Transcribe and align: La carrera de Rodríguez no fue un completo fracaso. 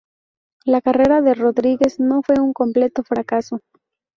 La 0.65 0.81
carrera 0.81 1.21
de 1.21 1.35
Rodríguez 1.35 1.99
no 1.99 2.23
fue 2.23 2.39
un 2.39 2.53
completo 2.53 3.03
fracaso. 3.03 3.59